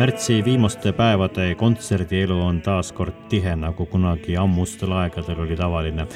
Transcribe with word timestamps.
Märtsi 0.00 0.44
viimaste 0.44 0.92
päevade 0.92 1.54
kontserdielu 1.54 2.40
on 2.42 2.62
taas 2.64 2.92
kord 2.92 3.16
tihe, 3.28 3.52
nagu 3.56 3.84
kunagi 3.86 4.36
ammustel 4.36 4.92
aegadel 4.96 5.42
oli 5.44 5.56
tavaline. 5.56 6.06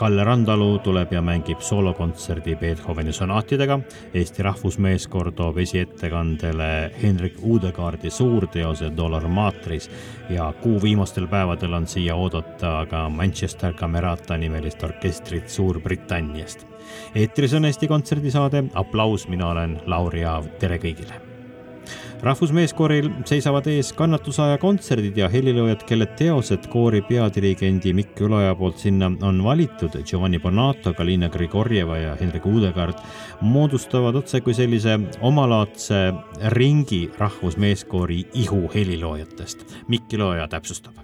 Kalle 0.00 0.24
Randalu 0.24 0.78
tuleb 0.78 1.10
ja 1.12 1.20
mängib 1.20 1.60
soolokontserdi 1.60 2.54
Beethoveni 2.56 3.12
sonaatidega. 3.12 3.76
Eesti 4.16 4.42
Rahvusmeeskoor 4.42 5.28
toob 5.36 5.58
esiettekandele 5.60 6.70
Henrik 7.02 7.36
Udekaardi 7.44 8.10
suurteose 8.10 8.88
Dollar 8.96 9.28
Matris 9.28 9.90
ja 10.30 10.54
kuu 10.62 10.80
viimastel 10.82 11.28
päevadel 11.28 11.76
on 11.76 11.86
siia 11.86 12.16
oodata 12.16 12.86
ka 12.90 13.08
Manchester 13.12 13.74
Camerata 13.74 14.40
nimelist 14.40 14.82
orkestrit 14.82 15.48
Suurbritanniast. 15.48 16.66
eetris 17.14 17.54
on 17.54 17.64
Eesti 17.64 17.88
Kontserdisaade 17.88 18.64
Applaus, 18.74 19.28
mina 19.28 19.48
olen 19.48 19.80
Lauri 19.86 20.24
Aav, 20.24 20.48
tere 20.58 20.78
kõigile 20.78 21.29
rahvusmeeskooril 22.22 23.08
seisavad 23.24 23.66
ees 23.70 23.92
kannatusaja 23.96 24.58
kontserdid 24.60 25.16
ja 25.16 25.28
heliloojad, 25.32 25.84
kelle 25.88 26.06
teosed 26.18 26.66
koori 26.72 27.00
peadirigendi 27.08 27.94
Mikk 27.96 28.20
Üloja 28.26 28.54
poolt 28.58 28.82
sinna 28.82 29.08
on 29.22 29.40
valitud, 29.44 29.96
Giovanni 30.04 30.38
Bonato, 30.38 30.92
Galina 30.94 31.28
Grigorjeva 31.32 31.98
ja 31.98 32.16
Hendrik 32.20 32.46
Udekaart, 32.46 33.00
moodustavad 33.40 34.20
otsekui 34.20 34.54
sellise 34.54 34.98
omalaadse 35.20 36.02
ringi 36.56 37.06
rahvusmeeskoori 37.18 38.26
ihu 38.44 38.66
heliloojatest. 38.74 39.64
Mikk 39.88 40.12
Üloja 40.18 40.48
täpsustab. 40.48 41.00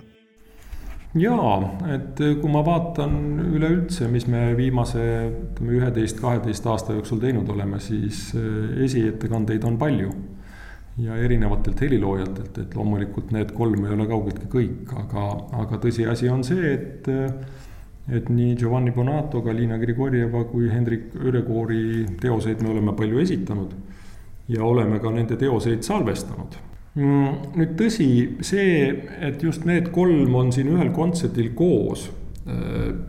Jaa, 1.16 1.56
et 1.94 2.18
kui 2.42 2.50
ma 2.52 2.60
vaatan 2.60 3.14
üleüldse, 3.56 4.04
mis 4.12 4.26
me 4.28 4.50
viimase 4.56 5.00
ütleme, 5.30 5.78
üheteist, 5.78 6.20
kaheteist 6.20 6.66
aasta 6.68 6.92
jooksul 6.92 7.22
teinud 7.22 7.48
oleme, 7.48 7.80
siis 7.80 8.34
esiettekandeid 8.84 9.64
on 9.64 9.78
palju 9.80 10.12
ja 10.98 11.16
erinevatelt 11.20 11.80
heliloojatelt, 11.80 12.58
et 12.58 12.74
loomulikult 12.74 13.32
need 13.36 13.52
kolm 13.56 13.84
ei 13.84 13.94
ole 13.96 14.06
kaugeltki 14.08 14.48
kõik, 14.52 14.92
aga, 14.96 15.26
aga 15.62 15.80
tõsiasi 15.82 16.30
on 16.32 16.44
see, 16.46 16.72
et 16.72 17.10
et 18.06 18.28
nii 18.30 18.54
Giovanni 18.54 18.92
Bonato, 18.94 19.40
Galina 19.42 19.80
Grigorjeva 19.82 20.44
kui 20.46 20.68
Hendrik 20.70 21.14
Örekoori 21.18 22.04
teoseid 22.22 22.62
me 22.62 22.70
oleme 22.70 22.94
palju 22.94 23.18
esitanud 23.18 23.72
ja 24.48 24.62
oleme 24.62 25.00
ka 25.02 25.10
nende 25.10 25.34
teoseid 25.40 25.82
salvestanud. 25.82 26.54
Nüüd 26.96 27.74
tõsi, 27.76 28.08
see, 28.46 28.86
et 29.20 29.42
just 29.42 29.66
need 29.68 29.90
kolm 29.92 30.38
on 30.38 30.52
siin 30.54 30.70
ühel 30.72 30.92
kontserdil 30.94 31.50
koos, 31.58 32.06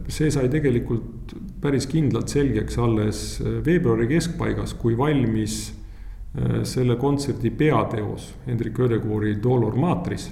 see 0.09 0.31
sai 0.33 0.49
tegelikult 0.51 1.35
päris 1.61 1.85
kindlalt 1.89 2.33
selgeks 2.33 2.79
alles 2.81 3.21
veebruari 3.65 4.09
keskpaigas, 4.09 4.73
kui 4.81 4.97
valmis 4.97 5.59
selle 6.63 6.95
kontserdi 6.95 7.49
peateos, 7.49 8.35
Hendrik 8.45 8.79
Ödekoori 8.79 9.37
Dolor 9.43 9.75
Matris, 9.79 10.27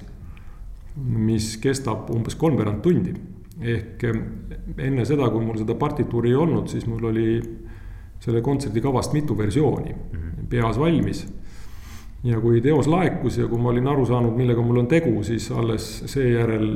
mis 0.96 1.56
kestab 1.58 2.09
umbes 2.14 2.36
kolmveerand 2.36 2.81
tundi. 2.84 3.14
ehk 3.62 4.03
äh, 4.03 4.18
enne 4.84 5.06
seda, 5.08 5.30
kui 5.31 5.46
mul 5.46 5.56
seda 5.56 5.78
partituuri 5.80 6.34
ei 6.34 6.36
olnud, 6.36 6.68
siis 6.68 6.84
mul 6.92 7.06
oli 7.08 7.40
selle 8.20 8.42
kontserdi 8.44 8.81
kavast 8.84 9.14
mitu 9.16 9.38
versiooni 9.38 9.94
mhm. 9.94 10.47
peas 10.50 10.80
valmis 10.80 11.22
ja 12.25 12.40
kui 12.41 12.59
teos 12.62 12.88
laekus 12.91 13.38
ja 13.38 13.47
kui 13.47 13.62
ma 13.62 13.70
olin 13.70 13.88
aru 13.88 14.06
saanud, 14.09 14.36
millega 14.36 14.62
mul 14.62 14.81
on 14.81 14.90
tegu, 14.91 15.24
siis 15.24 15.47
alles 15.52 15.88
seejärel 16.12 16.68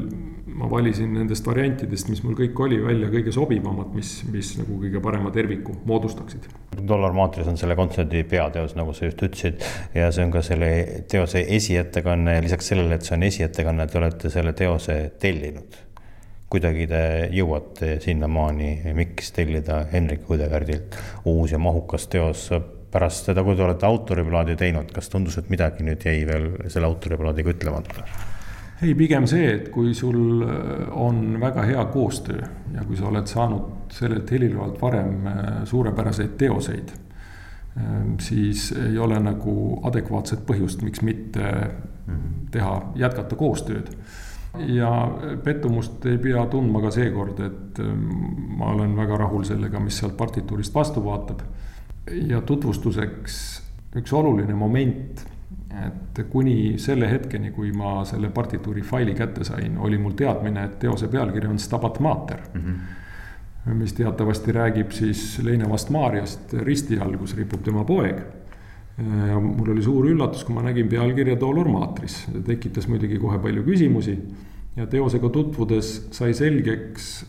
ma 0.59 0.67
valisin 0.71 1.13
nendest 1.15 1.45
variantidest, 1.47 2.09
mis 2.11 2.21
mul 2.25 2.35
kõik 2.37 2.57
oli, 2.65 2.79
välja 2.83 3.09
kõige 3.11 3.31
sobivamad, 3.33 3.93
mis, 3.95 4.11
mis 4.31 4.51
nagu 4.59 4.79
kõige 4.81 5.01
parema 5.03 5.31
terviku 5.35 5.75
moodustaksid. 5.87 6.49
Dollar 6.89 7.13
Maatris 7.15 7.47
on 7.47 7.59
selle 7.59 7.77
kontserdi 7.79 8.25
peateos, 8.27 8.75
nagu 8.75 8.93
sa 8.95 9.07
just 9.07 9.21
ütlesid, 9.23 9.63
ja 9.95 10.09
see 10.15 10.25
on 10.25 10.33
ka 10.33 10.43
selle 10.45 10.71
teose 11.11 11.45
esiettekanne 11.57 12.35
ja 12.37 12.43
lisaks 12.43 12.71
sellele, 12.73 12.97
et 12.99 13.07
see 13.07 13.15
on 13.15 13.23
esiettekanne, 13.29 13.87
te 13.87 14.01
olete 14.01 14.33
selle 14.33 14.55
teose 14.57 14.97
tellinud. 15.19 15.85
kuidagi 16.49 16.87
te 16.89 16.99
jõuate 17.37 17.99
sinnamaani, 18.01 18.69
miks 18.97 19.29
tellida 19.35 19.83
Henrik 19.91 20.23
Udegaardilt 20.33 20.97
uus 21.29 21.51
ja 21.53 21.59
mahukas 21.61 22.07
teos 22.09 22.47
pärast 22.89 23.29
seda, 23.29 23.43
kui 23.45 23.53
te 23.55 23.61
olete 23.61 23.85
autoriplaadi 23.85 24.57
teinud, 24.57 24.89
kas 24.95 25.13
tundus, 25.13 25.37
et 25.37 25.53
midagi 25.53 25.85
nüüd 25.85 26.01
jäi 26.09 26.25
veel 26.25 26.49
selle 26.73 26.89
autoriplaadiga 26.89 27.53
ütlemata? 27.53 28.09
Ei, 28.81 28.95
pigem 28.95 29.27
see, 29.27 29.49
et 29.57 29.67
kui 29.73 29.93
sul 29.97 30.43
äh, 30.45 30.87
on 30.95 31.37
väga 31.41 31.65
hea 31.67 31.83
koostöö 31.91 32.41
ja 32.73 32.85
kui 32.87 32.97
sa 32.97 33.09
oled 33.09 33.27
saanud 33.27 33.91
sellelt 33.93 34.31
heliloojalt 34.31 34.81
varem 34.81 35.27
äh, 35.27 35.43
suurepäraseid 35.67 36.37
teoseid, 36.39 36.93
äh, 36.93 37.99
siis 38.23 38.71
ei 38.87 38.97
ole 38.97 39.19
nagu 39.23 39.53
adekvaatset 39.89 40.45
põhjust, 40.47 40.83
miks 40.85 41.03
mitte 41.03 41.53
teha, 42.51 42.73
jätkata 42.97 43.35
koostööd. 43.37 43.91
Ja 44.65 44.89
pettumust 45.43 46.05
ei 46.09 46.17
pea 46.17 46.41
tundma 46.49 46.81
ka 46.81 46.89
seekord, 46.89 47.37
et 47.45 47.81
ma 48.57 48.71
olen 48.73 48.95
väga 48.97 49.19
rahul 49.21 49.43
sellega, 49.45 49.77
mis 49.83 49.99
sealt 50.01 50.15
partituurist 50.17 50.73
vastu 50.73 51.03
vaatab. 51.05 51.43
Ja 52.09 52.41
tutvustuseks 52.41 53.35
üks 54.01 54.13
oluline 54.17 54.55
moment, 54.57 55.21
et 55.69 56.23
kuni 56.29 56.79
selle 56.81 57.09
hetkeni, 57.11 57.51
kui 57.53 57.71
ma 57.75 58.01
selle 58.07 58.31
partituuri 58.33 58.81
faili 58.81 59.13
kätte 59.17 59.43
sain, 59.45 59.77
oli 59.77 59.97
mul 60.01 60.15
teadmine, 60.17 60.63
et 60.65 60.79
teose 60.81 61.07
pealkiri 61.07 61.47
on 61.47 61.59
Stabat 61.59 61.99
Mater 61.99 62.39
mm. 62.53 62.61
-hmm. 62.61 63.73
mis 63.73 63.93
teatavasti 63.93 64.51
räägib 64.51 64.91
siis 64.91 65.39
leinevast 65.43 65.89
Maarjast 65.89 66.53
risti 66.53 66.99
all, 66.99 67.17
kus 67.17 67.35
ripub 67.37 67.63
tema 67.63 67.83
poeg. 67.83 68.19
ja 69.27 69.39
mul 69.39 69.71
oli 69.71 69.81
suur 69.81 70.05
üllatus, 70.05 70.43
kui 70.43 70.55
ma 70.55 70.61
nägin 70.61 70.89
pealkirja 70.89 71.39
Dolor 71.39 71.67
Matris, 71.67 72.27
tekitas 72.45 72.87
muidugi 72.87 73.19
kohe 73.19 73.39
palju 73.39 73.63
küsimusi. 73.63 74.17
ja 74.75 74.87
teosega 74.87 75.29
tutvudes 75.29 76.07
sai 76.11 76.33
selgeks 76.33 77.25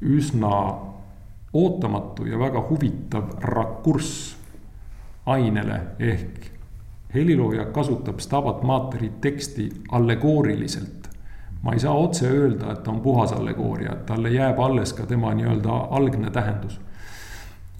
üsna 0.00 0.74
ootamatu 1.52 2.26
ja 2.26 2.38
väga 2.38 2.66
huvitav 2.70 3.24
rakurss 3.40 4.36
ainele 5.26 5.80
ehk 5.98 6.51
helilooja 7.14 7.64
kasutab 7.64 8.18
Stabat 8.18 8.62
Materi 8.62 9.12
teksti 9.20 9.68
allegooriliselt. 9.90 11.08
ma 11.62 11.72
ei 11.72 11.78
saa 11.78 11.92
otse 11.94 12.26
öelda, 12.26 12.72
et 12.72 12.82
ta 12.82 12.90
on 12.90 13.00
puhas 13.00 13.32
allegooria, 13.32 13.92
et 13.92 14.06
talle 14.06 14.30
jääb 14.30 14.58
alles 14.58 14.92
ka 14.92 15.06
tema 15.06 15.34
nii-öelda 15.34 15.70
algne 15.90 16.30
tähendus. 16.30 16.80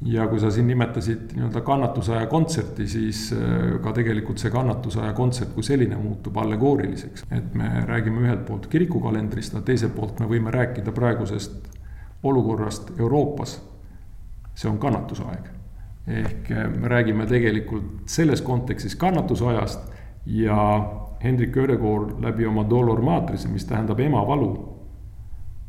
ja 0.04 0.26
kui 0.26 0.40
sa 0.40 0.50
siin 0.50 0.66
nimetasid 0.66 1.32
nii-öelda 1.34 1.60
kannatusaja 1.60 2.26
kontserti, 2.26 2.86
siis 2.88 3.32
äh, 3.32 3.80
ka 3.82 3.92
tegelikult 3.92 4.38
see 4.38 4.50
kannatusaja 4.50 5.12
kontsert 5.12 5.52
kui 5.54 5.62
selline 5.62 5.96
muutub 5.96 6.36
allegooriliseks. 6.36 7.24
et 7.30 7.54
me 7.54 7.70
räägime 7.86 8.20
ühelt 8.20 8.46
poolt 8.46 8.66
kirikukalendrist, 8.66 9.54
aga 9.54 9.64
teiselt 9.64 9.94
poolt 9.94 10.20
me 10.20 10.26
võime 10.26 10.50
rääkida 10.50 10.92
praegusest 10.92 11.68
olukorrast 12.22 12.92
Euroopas, 12.98 13.62
see 14.54 14.70
on 14.70 14.78
kannatusaeg. 14.78 15.61
Ehk 16.06 16.50
eh, 16.50 16.68
me 16.68 16.88
räägime 16.88 17.26
tegelikult 17.26 18.10
selles 18.10 18.42
kontekstis 18.42 18.96
kannatusajast 18.96 19.92
ja 20.26 20.58
Hendrik 21.22 21.56
Örekoor 21.56 22.16
läbi 22.22 22.46
oma 22.46 22.64
Dolor 22.70 23.02
Matrise, 23.02 23.48
mis 23.48 23.64
tähendab 23.64 24.00
ema 24.00 24.26
valu, 24.26 24.52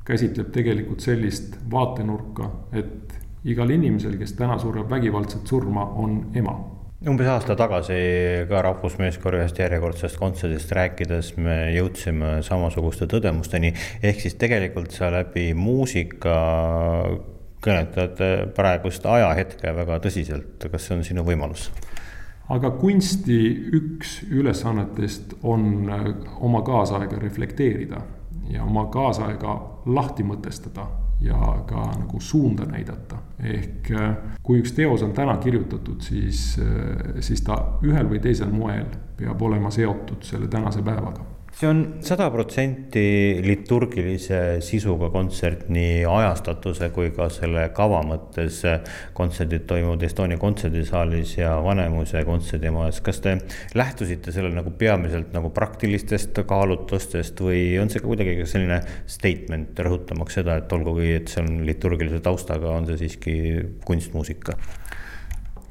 käsitleb 0.06 0.50
tegelikult 0.52 1.04
sellist 1.06 1.60
vaatenurka, 1.72 2.50
et 2.74 3.14
igal 3.46 3.70
inimesel, 3.70 4.18
kes 4.18 4.34
täna 4.40 4.58
sureb 4.60 4.90
vägivaldset 4.90 5.48
surma, 5.48 5.86
on 5.86 6.24
ema. 6.36 6.56
Umbes 7.04 7.28
aasta 7.28 7.56
tagasi 7.60 7.96
ka 8.48 8.62
Rahvusmeeskoori 8.64 9.42
ühest 9.42 9.58
järjekordsest 9.60 10.16
kontserdist 10.18 10.72
rääkides 10.72 11.34
me 11.36 11.58
jõudsime 11.76 12.38
samasuguste 12.48 13.10
tõdemusteni, 13.12 13.74
ehk 14.02 14.24
siis 14.24 14.38
tegelikult 14.40 14.96
sa 14.96 15.12
läbi 15.12 15.50
muusika 15.54 16.38
kõnetad 17.64 18.20
praegust 18.56 19.06
ajahetke 19.06 19.76
väga 19.76 20.00
tõsiselt, 20.04 20.68
kas 20.72 20.88
see 20.88 20.98
on 20.98 21.06
sinu 21.08 21.26
võimalus? 21.28 21.70
aga 22.54 22.74
kunsti 22.76 23.38
üks 23.74 24.18
ülesannetest 24.28 25.38
on 25.48 25.88
oma 26.44 26.62
kaasaega 26.68 27.22
reflekteerida 27.22 28.02
ja 28.52 28.66
oma 28.66 28.86
kaasaega 28.92 29.56
lahti 29.86 30.26
mõtestada 30.28 30.88
ja 31.24 31.40
ka 31.68 31.86
nagu 32.00 32.20
suunda 32.20 32.66
näidata. 32.68 33.18
ehk 33.40 33.92
äh, 33.92 34.16
kui 34.44 34.60
üks 34.60 34.76
teos 34.76 35.04
on 35.04 35.14
täna 35.14 35.38
kirjutatud, 35.38 36.02
siis, 36.02 36.60
siis 37.20 37.42
ta 37.42 37.80
ühel 37.84 38.10
või 38.10 38.20
teisel 38.20 38.52
moel 38.52 38.86
peab 39.18 39.42
olema 39.42 39.72
seotud 39.72 40.24
selle 40.28 40.48
tänase 40.48 40.84
päevaga 40.84 41.33
see 41.54 41.68
on 41.70 41.82
sada 42.02 42.30
protsenti 42.34 43.04
liturgilise 43.46 44.40
sisuga 44.66 45.10
kontsert 45.14 45.68
nii 45.74 46.02
ajastatuse 46.10 46.90
kui 46.96 47.12
ka 47.14 47.28
selle 47.34 47.68
kava 47.78 48.02
mõttes. 48.08 48.62
kontserdid 49.14 49.68
toimuvad 49.70 50.04
Estonia 50.04 50.40
kontserdisaalis 50.42 51.36
ja 51.38 51.54
Vanemuise 51.64 52.24
kontserdimajas. 52.26 53.02
kas 53.02 53.22
te 53.22 53.38
lähtusite 53.76 54.32
sellel 54.32 54.56
nagu 54.58 54.72
peamiselt 54.72 55.34
nagu 55.34 55.50
praktilistest 55.54 56.42
kaalutlustest 56.48 57.40
või 57.40 57.78
on 57.82 57.90
see 57.90 58.02
ka 58.02 58.10
kuidagi 58.10 58.48
selline 58.50 58.82
statement 59.06 59.80
rõhutamaks 59.80 60.40
seda, 60.42 60.58
et 60.58 60.74
olgugi, 60.74 61.14
et 61.20 61.30
see 61.30 61.44
on 61.46 61.62
liturgilise 61.68 62.20
taustaga, 62.26 62.74
on 62.74 62.90
see 62.90 63.06
siiski 63.06 63.38
kunstmuusika? 63.86 64.58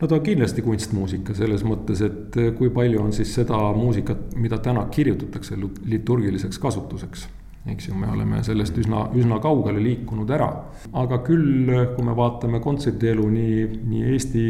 Ta 0.08 0.14
on 0.14 0.24
kindlasti 0.26 0.62
kunstmuusika 0.62 1.34
selles 1.34 1.62
mõttes, 1.66 2.02
et 2.02 2.36
eh, 2.40 2.50
kui 2.58 2.72
palju 2.74 3.02
on 3.02 3.12
siis 3.14 3.34
seda 3.34 3.58
muusikat, 3.76 4.34
mida 4.40 4.58
täna 4.62 4.86
kirjutatakse 4.90 5.58
liturgiliseks 5.58 6.58
kasutuseks. 6.58 7.28
eks 7.70 7.88
ju, 7.88 7.94
me 7.94 8.08
oleme 8.10 8.40
sellest 8.42 8.78
üsna, 8.82 9.04
üsna 9.14 9.38
kaugele 9.40 9.82
liikunud 9.82 10.30
ära. 10.30 10.50
aga 10.92 11.18
küll, 11.26 11.70
kui 11.94 12.04
me 12.04 12.16
vaatame 12.16 12.60
kontserdielu 12.60 13.28
nii, 13.28 13.66
nii 13.92 14.02
Eesti 14.12 14.46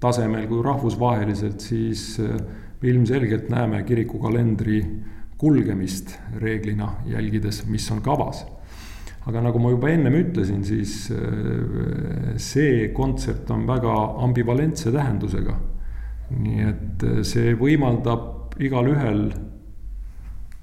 tasemel 0.00 0.46
kui 0.48 0.62
rahvusvaheliselt, 0.62 1.60
siis 1.60 2.18
eh, 2.18 2.36
me 2.82 2.88
ilmselgelt 2.88 3.50
näeme 3.50 3.82
kirikukalendri 3.82 4.82
kulgemist 5.38 6.18
reeglina 6.36 6.94
jälgides, 7.06 7.66
mis 7.66 7.90
on 7.90 8.02
kavas 8.02 8.44
aga 9.30 9.44
nagu 9.46 9.60
ma 9.62 9.70
juba 9.70 9.90
ennem 9.94 10.16
ütlesin, 10.18 10.64
siis 10.66 11.10
äh, 11.14 12.34
see 12.40 12.90
kontsert 12.94 13.50
on 13.54 13.66
väga 13.68 13.94
ambivalentse 14.26 14.92
tähendusega. 14.94 15.58
nii 16.30 16.66
et 16.66 17.06
äh, 17.06 17.22
see 17.26 17.54
võimaldab 17.58 18.58
igalühel 18.60 19.30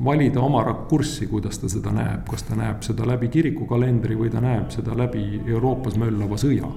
valida 0.03 0.43
oma 0.43 0.61
rakurssi, 0.63 1.25
kuidas 1.27 1.57
ta 1.57 1.69
seda 1.71 1.91
näeb, 1.95 2.27
kas 2.29 2.45
ta 2.45 2.55
näeb 2.55 2.83
seda 2.85 3.07
läbi 3.07 3.31
kirikukalendri 3.33 4.15
või 4.19 4.29
ta 4.29 4.43
näeb 4.43 4.69
seda 4.71 4.95
läbi 4.95 5.41
Euroopas 5.47 5.97
möllava 5.97 6.37
sõja 6.37 6.69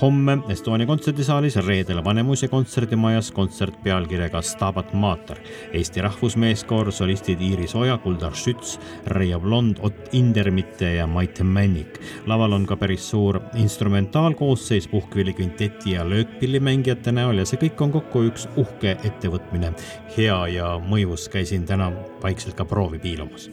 homme 0.00 0.38
Estonia 0.48 0.86
kontserdisaalis, 0.86 1.56
reedel 1.66 1.98
Vanemuise 2.04 2.48
kontserdimajas 2.48 3.30
kontsert 3.34 3.80
pealkirjaga 3.82 4.42
Stabat 4.42 4.92
Mater. 4.94 5.38
Eesti 5.72 6.02
Rahvusmeeskoor, 6.02 6.92
solistid 6.92 7.40
Iiris 7.42 7.74
Oja, 7.74 7.96
Kuldar 7.98 8.34
Schütz, 8.34 8.78
Reia 9.06 9.38
Blond, 9.38 9.76
Ott 9.82 10.12
Indermitte 10.12 10.92
ja 10.94 11.06
Mait 11.06 11.40
Männik. 11.42 11.98
laval 12.26 12.52
on 12.52 12.66
ka 12.66 12.76
päris 12.76 13.10
suur 13.10 13.40
instrumentaalkoosseis 13.54 14.88
puhkpilli 14.88 15.32
kvinteti 15.32 15.90
ja 15.90 16.08
löökpillimängijate 16.10 17.12
näol 17.12 17.38
ja 17.38 17.46
see 17.46 17.58
kõik 17.58 17.82
on 17.82 17.92
kokku 17.92 18.22
üks 18.30 18.46
uhke 18.56 18.96
ettevõtmine. 19.04 19.72
hea 20.16 20.38
ja 20.46 20.78
mõjus 20.78 21.28
käisin 21.28 21.66
täna 21.66 21.90
vaikselt 22.22 22.54
ka 22.54 22.64
proovi 22.64 22.98
piilumas. 22.98 23.50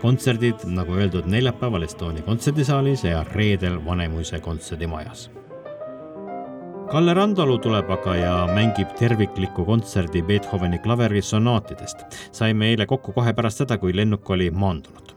kontserdid, 0.00 0.66
nagu 0.66 0.92
öeldud, 0.92 1.26
neljapäeval 1.26 1.82
Estonia 1.82 2.22
kontserdisaalis 2.22 3.04
ja 3.04 3.24
reedel 3.34 3.84
Vanemuise 3.84 4.40
kontserdimajas 4.40 5.30
Kalle 6.90 7.14
Randalu 7.16 7.56
tuleb 7.64 7.88
aga 7.90 8.14
ja 8.18 8.32
mängib 8.52 8.90
tervikliku 8.98 9.64
kontserdi 9.64 10.20
Beethoveni 10.22 10.78
klaverisonaatidest. 10.84 12.04
saime 12.32 12.68
eile 12.72 12.86
kokku 12.86 13.12
kohe 13.16 13.32
pärast 13.32 13.62
seda, 13.62 13.78
kui 13.78 13.96
lennuk 13.96 14.30
oli 14.30 14.50
maandunud. 14.50 15.14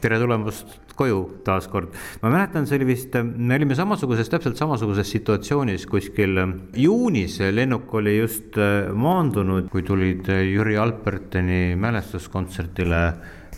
tere 0.00 0.18
tulemast 0.18 0.78
koju 0.96 1.20
taas 1.44 1.68
kord. 1.68 1.92
ma 2.22 2.30
mäletan, 2.30 2.66
see 2.66 2.78
oli 2.80 2.86
vist, 2.94 3.14
me 3.22 3.54
olime 3.60 3.74
samasuguses, 3.74 4.28
täpselt 4.28 4.56
samasuguses 4.56 5.10
situatsioonis 5.10 5.86
kuskil 5.86 6.40
juunis, 6.76 7.40
lennuk 7.52 7.94
oli 7.94 8.18
just 8.18 8.56
äh, 8.58 8.92
maandunud, 8.92 9.68
kui 9.68 9.82
tulid 9.82 10.28
Jüri 10.28 10.78
Albertini 10.80 11.76
mälestuskontserdile 11.76 13.02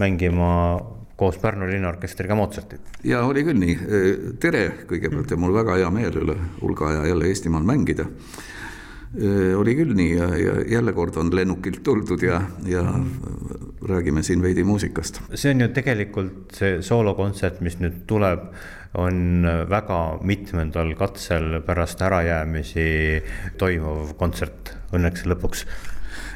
mängima 0.00 0.50
koos 1.20 1.36
Pärnu 1.38 1.68
linnaorkestriga 1.68 2.34
Mozartit. 2.34 2.80
ja 3.04 3.20
oli 3.28 3.44
küll 3.44 3.60
nii, 3.60 3.76
tere 4.40 4.62
kõigepealt 4.88 5.34
ja 5.34 5.36
mul 5.40 5.52
väga 5.52 5.76
hea 5.82 5.90
meel 5.92 6.16
üle 6.22 6.36
hulga 6.62 6.88
aja 6.88 7.10
jälle 7.10 7.28
Eestimaal 7.28 7.66
mängida. 7.68 8.06
oli 9.58 9.74
küll 9.74 9.92
nii 9.98 10.16
ja, 10.16 10.28
ja 10.38 10.54
jälle 10.78 10.92
kord 10.96 11.16
on 11.20 11.32
lennukilt 11.34 11.82
tuldud 11.84 12.22
ja, 12.22 12.40
ja 12.64 12.84
räägime 13.88 14.22
siin 14.22 14.42
veidi 14.42 14.64
muusikast. 14.64 15.20
see 15.34 15.52
on 15.52 15.60
ju 15.66 15.68
tegelikult 15.76 16.56
see 16.56 16.80
soolokontsert, 16.82 17.60
mis 17.60 17.76
nüüd 17.84 18.04
tuleb 18.06 18.48
on 18.94 19.46
väga 19.70 20.00
mitmendal 20.26 20.94
katsel 20.98 21.60
pärast 21.66 22.00
ärajäämisi 22.02 22.90
toimuv 23.58 24.16
kontsert 24.18 24.72
õnneks 24.96 25.28
lõpuks 25.28 25.66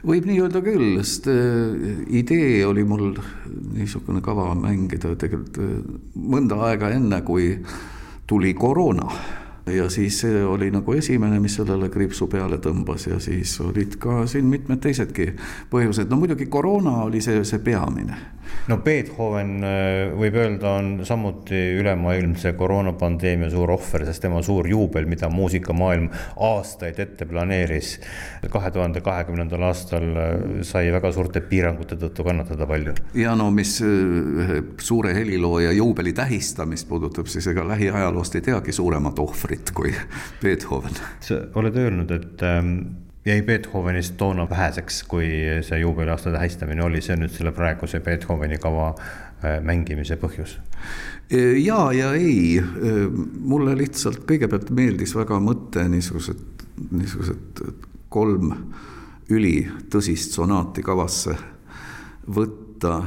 võib 0.07 0.27
nii 0.29 0.41
öelda 0.45 0.63
küll, 0.65 0.99
sest 1.03 1.29
äh, 1.33 2.03
idee 2.21 2.65
oli 2.67 2.85
mul 2.89 3.15
niisugune 3.75 4.23
kava 4.25 4.53
mängida 4.59 5.15
tegelikult 5.21 5.61
äh, 5.63 5.79
mõnda 6.15 6.61
aega 6.71 6.93
enne, 6.95 7.23
kui 7.27 7.55
tuli 8.27 8.55
koroona 8.59 9.09
ja 9.73 9.89
siis 9.91 10.21
see 10.21 10.45
oli 10.45 10.69
nagu 10.71 10.93
esimene, 10.93 11.41
mis 11.41 11.57
sellele 11.57 11.89
kriipsu 11.93 12.29
peale 12.29 12.59
tõmbas 12.63 13.09
ja 13.09 13.19
siis 13.23 13.57
olid 13.65 13.97
ka 14.01 14.25
siin 14.29 14.49
mitmed 14.51 14.83
teisedki 14.85 15.33
põhjused, 15.73 16.11
no 16.11 16.21
muidugi 16.21 16.51
koroona 16.53 17.01
oli 17.07 17.23
see, 17.25 17.41
see 17.49 17.63
peamine. 17.65 18.17
no 18.69 18.77
Beethoven 18.85 19.65
äh, 19.65 20.13
võib 20.21 20.37
öelda, 20.37 20.75
on 20.83 20.91
samuti 21.09 21.63
ülemaailmse 21.81 22.53
koroonapandeemia 22.59 23.49
suur 23.51 23.73
ohver, 23.73 24.05
sest 24.05 24.23
tema 24.27 24.43
suur 24.45 24.69
juubel, 24.69 25.09
mida 25.09 25.31
muusikamaailm 25.33 26.11
aastaid 26.37 27.01
ette 27.01 27.25
planeeris, 27.25 27.97
kahe 28.53 28.71
tuhande 28.71 29.01
kahekümnendal 29.01 29.65
aastal 29.71 30.05
äh, 30.13 30.37
sai 30.63 30.93
väga 30.93 31.13
suurte 31.13 31.41
piirangute 31.41 31.97
tõttu 31.97 32.29
kannatada 32.29 32.69
palju. 32.69 32.93
ja 33.17 33.33
no 33.35 33.49
mis 33.51 33.79
ühe 33.81 34.61
suure 34.77 35.17
helilooja 35.17 35.73
juubeli 35.73 36.13
tähistamist 36.13 36.89
puudutab, 36.89 37.33
siis 37.33 37.49
ega 37.49 37.65
lähiajaloost 37.73 38.37
ei 38.37 38.49
teagi 38.53 38.77
suuremat 38.77 39.25
ohvrit 39.25 39.54
orkestrit 39.55 39.71
kui 39.75 39.95
Beethoven. 40.43 40.95
sa 41.21 41.35
oled 41.55 41.77
öelnud, 41.77 42.11
et 42.11 42.43
ähm, 42.43 42.79
jäi 43.25 43.43
Beethovenist 43.43 44.17
toona 44.17 44.49
väheseks, 44.51 45.05
kui 45.05 45.27
see 45.63 45.79
juubeliaasta 45.79 46.33
tähistamine 46.33 46.83
oli, 46.83 47.01
see 47.01 47.15
on 47.15 47.25
nüüd 47.25 47.33
selle 47.33 47.53
praeguse 47.53 48.01
Beethoveni 48.01 48.59
kava 48.59 48.95
äh, 48.95 49.61
mängimise 49.63 50.17
põhjus? 50.17 50.59
E, 51.31 51.59
ja, 51.63 51.93
ja 51.93 52.13
ei, 52.15 52.59
e, 52.59 52.95
mulle 53.41 53.77
lihtsalt 53.79 54.27
kõigepealt 54.29 54.71
meeldis 54.71 55.15
väga 55.17 55.41
mõte 55.41 55.87
niisugused, 55.89 56.67
niisugused 56.91 57.65
kolm 58.09 58.53
ülitõsist 59.33 60.35
sonaati 60.37 60.83
kavasse 60.85 61.33
võtta 62.27 62.75
võtta 62.85 63.05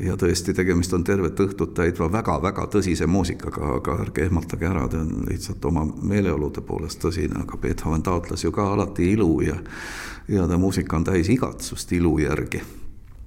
ja 0.00 0.16
tõesti, 0.16 0.54
tegemist 0.54 0.92
on 0.92 1.04
tervet 1.04 1.40
õhtut 1.40 1.74
täitva 1.74 2.08
väga-väga 2.12 2.66
tõsise 2.70 3.06
muusikaga, 3.06 3.76
aga 3.76 3.98
ärge 4.02 4.24
ehmatage 4.24 4.66
ära, 4.66 4.88
ta 4.88 5.00
on 5.00 5.24
lihtsalt 5.28 5.64
oma 5.64 5.84
meeleolude 6.02 6.60
poolest 6.60 7.00
tõsine, 7.02 7.42
aga 7.42 7.56
Beethoven 7.58 8.02
taotles 8.02 8.44
ju 8.44 8.52
ka 8.52 8.72
alati 8.72 9.12
ilu 9.12 9.40
ja 9.40 9.56
ja 10.28 10.46
ta 10.48 10.58
muusika 10.58 10.96
on 10.96 11.04
täis 11.04 11.28
igatsust 11.28 11.92
ilu 11.92 12.18
järgi. 12.18 12.62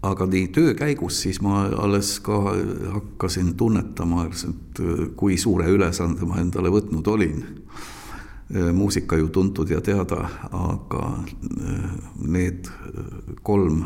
aga 0.01 0.25
nii 0.25 0.47
töö 0.47 0.73
käigus 0.73 1.21
siis 1.21 1.41
ma 1.41 1.65
alles 1.65 2.19
ka 2.19 2.55
hakkasin 2.93 3.55
tunnetama, 3.55 4.25
et 4.25 4.81
kui 5.15 5.37
suure 5.37 5.65
ülesande 5.65 6.25
ma 6.25 6.37
endale 6.39 6.69
võtnud 6.69 7.07
olin 7.07 7.45
muusika 8.73 9.17
ju 9.17 9.29
tuntud 9.29 9.69
ja 9.69 9.81
teada, 9.81 10.29
aga 10.51 11.19
need 12.21 12.69
kolm 13.43 13.85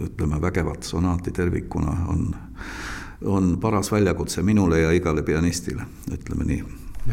ütleme, 0.00 0.40
vägevat 0.40 0.82
sonaati 0.82 1.30
tervikuna 1.30 1.96
on, 2.08 2.34
on 3.24 3.56
paras 3.60 3.92
väljakutse 3.92 4.42
minule 4.42 4.80
ja 4.80 4.92
igale 4.92 5.22
pianistile, 5.22 5.82
ütleme 6.12 6.44
nii. 6.44 6.62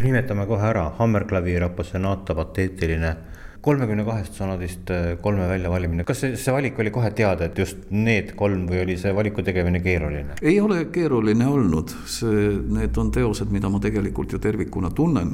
nimetame 0.04 0.46
kohe 0.46 0.68
ära, 0.68 0.90
hammerklaviir, 1.00 1.64
appassionaata, 1.64 2.36
pateetiline 2.36 3.16
kolmekümne 3.66 4.06
kahest 4.06 4.38
sonaadist 4.38 4.92
äh, 4.94 5.06
kolme 5.22 5.48
väljavalimine, 5.50 6.06
kas 6.08 6.22
see, 6.22 6.36
see 6.40 6.54
valik 6.54 6.78
oli 6.82 6.92
kohe 6.94 7.10
teada, 7.18 7.50
et 7.50 7.58
just 7.58 7.88
need 7.90 8.36
kolm 8.38 8.68
või 8.70 8.84
oli 8.84 8.98
see 9.02 9.14
valiku 9.16 9.46
tegemine 9.46 9.82
keeruline? 9.86 10.38
ei 10.42 10.60
ole 10.62 10.84
keeruline 10.94 11.48
olnud, 11.50 11.94
see, 12.10 12.52
need 12.78 12.98
on 13.02 13.10
teosed, 13.16 13.50
mida 13.54 13.72
ma 13.72 13.82
tegelikult 13.82 14.36
ju 14.36 14.42
tervikuna 14.44 14.92
tunnen 14.96 15.34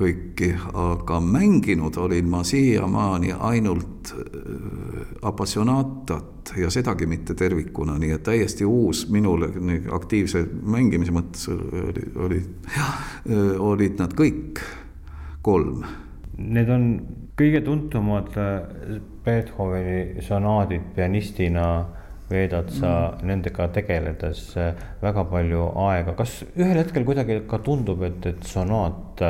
kõiki, 0.00 0.50
aga 0.80 1.20
mänginud 1.20 1.96
olin 2.00 2.28
ma 2.32 2.42
siiamaani 2.46 3.34
ainult 3.38 4.12
äh, 4.16 5.14
Appassionatat 5.30 6.54
ja 6.56 6.70
sedagi 6.72 7.06
mitte 7.06 7.34
tervikuna, 7.38 7.98
nii 8.00 8.14
et 8.16 8.26
täiesti 8.26 8.66
uus 8.66 9.04
minule 9.12 9.50
aktiivse 9.94 10.46
mängimise 10.62 11.14
mõttes 11.14 11.46
oli, 11.52 12.06
oli, 12.26 12.44
äh, 12.74 13.50
olid 13.70 14.00
nad 14.00 14.16
kõik 14.16 14.62
kolm. 15.44 15.84
Need 16.40 16.70
on 16.72 16.86
kõige 17.38 17.62
tuntumad 17.66 18.36
äh, 18.40 19.00
Beethoveni 19.24 20.22
sonaadid 20.24 20.92
pianistina 20.96 21.66
veedad 22.30 22.68
sa 22.70 22.90
mm. 23.10 23.26
nendega 23.26 23.66
tegeledes 23.74 24.42
väga 25.02 25.24
palju 25.32 25.64
aega, 25.88 26.14
kas 26.18 26.44
ühel 26.54 26.78
hetkel 26.78 27.04
kuidagi 27.08 27.40
ka 27.50 27.58
tundub, 27.66 28.04
et, 28.06 28.22
et 28.30 28.46
sonaat 28.46 29.24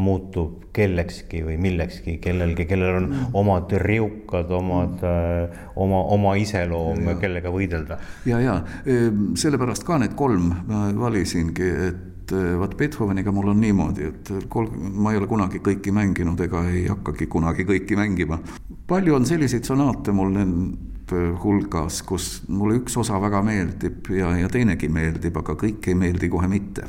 muutub 0.00 0.70
kellekski 0.74 1.42
või 1.44 1.56
millekski, 1.60 2.16
kellelgi, 2.22 2.66
kellel 2.68 2.98
on 3.00 3.08
mm. 3.08 3.32
omad 3.36 3.72
riukad, 3.82 4.50
omad 4.56 5.02
mm., 5.02 5.66
oma, 5.82 6.02
oma 6.16 6.34
iseloom, 6.40 7.10
kellega 7.20 7.52
võidelda. 7.52 7.98
ja, 8.28 8.40
ja 8.42 8.56
ehm, 8.84 9.32
sellepärast 9.40 9.84
ka 9.86 10.00
need 10.02 10.16
kolm 10.18 10.52
ma 10.68 10.86
valisingi, 10.96 11.70
et 11.88 12.06
eh, 12.36 12.52
vaat 12.60 12.76
Beethoveniga 12.76 13.32
mul 13.32 13.50
on 13.52 13.60
niimoodi, 13.60 14.06
et 14.10 14.32
kolm, 14.48 14.76
ma 15.02 15.12
ei 15.12 15.20
ole 15.20 15.28
kunagi 15.30 15.62
kõiki 15.64 15.92
mänginud 15.94 16.40
ega 16.46 16.64
ei 16.70 16.86
hakkagi 16.88 17.26
kunagi 17.26 17.66
kõiki 17.68 17.98
mängima. 17.98 18.40
palju 18.86 19.14
on 19.14 19.26
selliseid 19.26 19.64
sonaate 19.64 20.12
mul 20.12 20.32
nende 20.34 21.20
hulgas, 21.42 22.02
kus 22.06 22.42
mulle 22.48 22.80
üks 22.80 22.96
osa 22.96 23.20
väga 23.20 23.42
meeldib 23.42 24.10
ja, 24.14 24.34
ja 24.38 24.48
teinegi 24.48 24.88
meeldib, 24.88 25.36
aga 25.36 25.54
kõik 25.58 25.88
ei 25.88 25.94
meeldi 25.94 26.28
kohe 26.28 26.48
mitte 26.48 26.88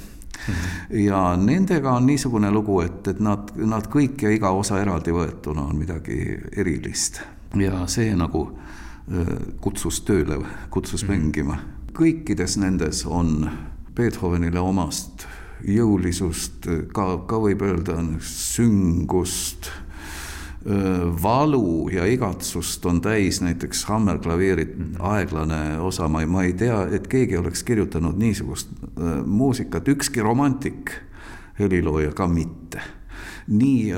ja 0.90 1.36
nendega 1.38 1.92
on 1.92 2.06
niisugune 2.06 2.52
lugu, 2.52 2.80
et, 2.82 3.08
et 3.08 3.20
nad, 3.20 3.52
nad 3.56 3.86
kõik 3.92 4.24
ja 4.26 4.32
iga 4.34 4.50
osa 4.58 4.80
eraldi 4.82 5.14
võetuna 5.14 5.68
on 5.70 5.78
midagi 5.78 6.18
erilist 6.58 7.22
ja 7.60 7.86
see 7.92 8.14
nagu 8.16 8.48
kutsus 9.62 10.02
tööle, 10.08 10.38
kutsus 10.70 11.04
mm 11.04 11.10
-hmm. 11.10 11.18
mängima. 11.18 11.58
kõikides 11.94 12.58
nendes 12.58 13.06
on 13.06 13.50
Beethovenile 13.96 14.60
omast 14.60 15.26
jõulisust, 15.68 16.66
ka, 16.94 17.06
ka 17.28 17.40
võib 17.42 17.62
öelda 17.66 17.98
süngust 18.26 19.70
valu 21.24 21.90
ja 21.90 22.06
igatsust 22.06 22.86
on 22.86 23.00
täis 23.02 23.40
näiteks 23.42 23.84
hammerklaveerit 23.90 24.76
mm, 24.78 24.84
-hmm. 24.84 25.06
aeglane 25.10 25.80
osa, 25.80 26.08
ma 26.08 26.22
ei, 26.22 26.28
ma 26.28 26.44
ei 26.44 26.54
tea, 26.54 26.84
et 26.92 27.08
keegi 27.08 27.38
oleks 27.38 27.64
kirjutanud 27.64 28.18
niisugust 28.18 28.70
muusikat, 29.26 29.88
ükski 29.88 30.22
romantik 30.22 30.92
helilooja 31.60 32.12
ka 32.12 32.28
mitte. 32.28 32.82
nii 33.48 33.94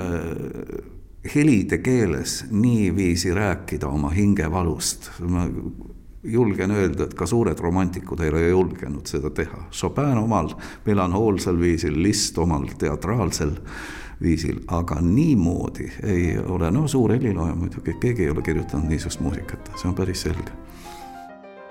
helide 1.36 1.78
keeles 1.78 2.46
niiviisi 2.52 3.34
rääkida 3.34 3.88
oma 3.88 4.10
hingevalust, 4.10 5.12
ma 5.20 5.48
julgen 6.24 6.72
öelda, 6.72 7.04
et 7.04 7.14
ka 7.14 7.26
suured 7.28 7.60
romantikud 7.60 8.22
ei 8.24 8.32
ole 8.32 8.48
julgenud 8.48 9.08
seda 9.10 9.30
teha. 9.30 9.66
Chopin 9.72 10.18
omal 10.18 10.54
melanhoolsel 10.86 11.60
viisil, 11.60 12.00
Liszt 12.04 12.38
omal 12.38 12.68
teatraalsel 12.80 13.56
viisil, 14.24 14.62
aga 14.72 15.02
niimoodi 15.02 15.90
ei 16.04 16.38
ole, 16.40 16.72
no 16.72 16.88
suur 16.88 17.12
helilooja 17.16 17.56
muidugi, 17.56 17.98
keegi 18.00 18.28
ei 18.28 18.30
ole 18.32 18.42
kirjutanud 18.42 18.88
niisugust 18.90 19.20
muusikat, 19.24 19.74
see 19.76 19.90
on 19.90 19.98
päris 19.98 20.24
selge. 20.28 20.56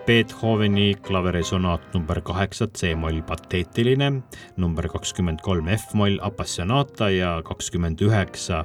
Beethoveni 0.06 0.97
klaverisonaat 1.06 1.92
number 1.94 2.21
kaheksa 2.26 2.66
C-moll 2.66 3.23
pateetiline, 3.23 4.11
number 4.56 4.88
kakskümmend 4.90 5.40
kolm 5.47 5.71
F-moll 5.76 6.18
apassionata 6.26 7.11
ja 7.14 7.37
kakskümmend 7.47 8.02
üheksa 8.02 8.64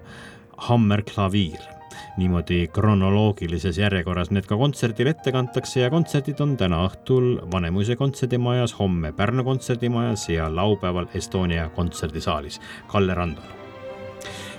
hammerklaviir 0.67 1.76
niimoodi 2.17 2.67
kronoloogilises 2.73 3.77
järjekorras 3.77 4.31
need 4.31 4.47
ka 4.49 4.57
kontserdil 4.59 5.11
ette 5.13 5.31
kantakse 5.35 5.83
ja 5.83 5.91
kontserdid 5.93 6.41
on 6.43 6.55
täna 6.57 6.83
õhtul 6.87 7.37
Vanemuise 7.51 7.95
kontserdimajas, 7.99 8.77
homme 8.79 9.13
Pärnu 9.13 9.45
kontserdimajas 9.47 10.29
ja 10.29 10.49
laupäeval 10.53 11.07
Estonia 11.13 11.69
kontserdisaalis. 11.75 12.61
Kalle 12.87 13.13
Randol 13.13 13.55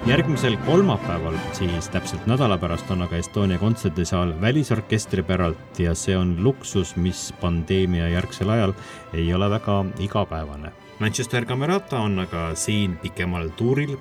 järgmisel 0.06 0.56
kolmapäeval, 0.66 1.34
siis 1.52 1.88
täpselt 1.88 2.26
nädala 2.30 2.58
pärast 2.58 2.90
on 2.90 3.02
aga 3.02 3.18
Estonia 3.18 3.58
kontserdisaal 3.58 4.34
välisorkestri 4.40 5.22
päralt 5.22 5.80
ja 5.82 5.94
see 5.94 6.16
on 6.16 6.36
luksus, 6.44 6.96
mis 6.96 7.32
pandeemia 7.40 8.08
järgsel 8.14 8.50
ajal 8.54 8.76
ei 9.12 9.32
ole 9.34 9.50
väga 9.50 9.84
igapäevane 9.98 10.72
Manchester 10.98 11.44
Camerata 11.46 12.00
on 12.02 12.18
aga 12.18 12.56
siin 12.58 12.96
pikemal 12.98 13.52
tuuril. 13.54 13.92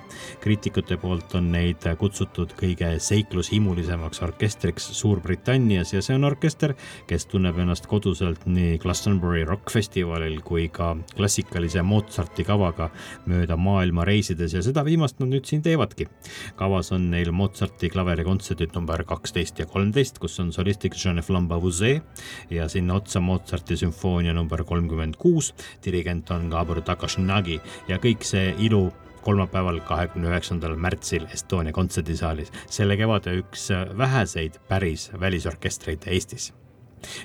kriitikute 0.42 0.96
poolt 0.98 1.34
on 1.38 1.52
neid 1.52 1.84
kutsutud 1.98 2.56
kõige 2.58 2.88
seiklushimulisemaks 2.98 4.18
orkestriks 4.26 4.88
Suurbritannias 4.98 5.92
ja 5.92 6.02
see 6.02 6.16
on 6.18 6.26
orkester, 6.26 6.74
kes 7.06 7.28
tunneb 7.30 7.60
ennast 7.62 7.86
koduselt 7.86 8.48
nii 8.50 8.80
Glastonbury 8.82 9.44
Rock 9.46 9.70
Festivalil 9.70 10.40
kui 10.42 10.66
ka 10.74 10.96
klassikalise 11.14 11.84
Mozarti 11.86 12.42
kavaga 12.48 12.90
mööda 13.30 13.54
maailma 13.56 14.02
reisides 14.08 14.58
ja 14.58 14.64
seda 14.66 14.82
viimast 14.82 15.22
nad 15.22 15.30
nüüd 15.30 15.46
siin 15.46 15.62
teevadki. 15.62 16.08
kavas 16.56 16.90
on 16.92 17.10
neil 17.12 17.30
Mozarti 17.30 17.92
klaverikontserdid 17.94 18.74
number 18.74 19.04
kaksteist 19.04 19.62
ja 19.62 19.66
kolmteist, 19.66 20.18
kus 20.18 20.40
on 20.40 20.50
solistik 20.52 20.98
ja 22.50 22.68
sinna 22.68 22.94
otsa 22.94 23.20
Mozarti 23.20 23.76
sümfoonia 23.76 24.34
number 24.34 24.64
kolmkümmend 24.64 25.14
kuus, 25.16 25.54
dirigent 25.84 26.30
on 26.30 26.50
Gabor 26.50 26.82
Takashinagi 26.88 27.60
ja 27.88 28.00
kõik 28.02 28.24
see 28.26 28.54
ilu 28.64 28.88
kolmapäeval, 29.24 29.82
kahekümne 29.88 30.30
üheksandal 30.30 30.76
märtsil 30.80 31.26
Estonia 31.34 31.74
kontserdisaalis, 31.76 32.52
selle 32.70 32.96
kevade 32.96 33.34
üks 33.42 33.68
väheseid 33.98 34.56
päris 34.70 35.10
välisorkestreid 35.20 36.08
Eestis 36.08 36.52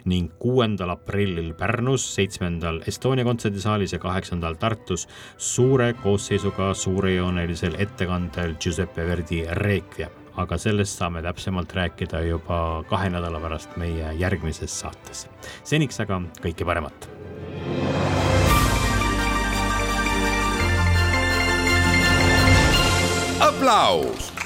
ning 0.05 0.32
kuuendal 0.39 0.93
aprillil 0.93 1.53
Pärnus, 1.58 2.05
seitsmendal 2.15 2.82
Estonia 2.88 3.25
kontserdisaalis 3.25 3.96
ja 3.96 4.00
kaheksandal 4.00 4.58
Tartus 4.62 5.08
suure 5.38 5.93
koosseisuga 6.03 6.74
suurejoonelisel 6.74 7.79
ettekandel 7.79 8.55
Giuseppe 8.60 9.08
Verdi 9.08 9.46
Requiem. 9.50 10.12
aga 10.38 10.58
sellest 10.58 10.98
saame 10.98 11.22
täpsemalt 11.22 11.74
rääkida 11.77 12.24
juba 12.25 12.84
kahe 12.89 13.10
nädala 13.10 13.39
pärast 13.39 13.77
meie 13.77 14.13
järgmises 14.17 14.79
saates. 14.79 15.27
seniks 15.63 16.00
aga 16.00 16.22
kõike 16.41 16.65
paremat 16.65 17.22
applaus 23.63 24.42